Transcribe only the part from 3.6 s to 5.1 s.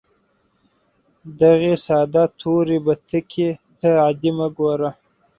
ته عادي مه ګوره